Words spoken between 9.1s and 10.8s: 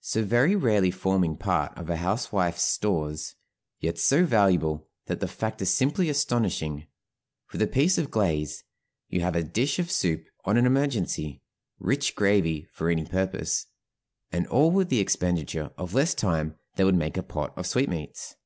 you have a dish of soup on an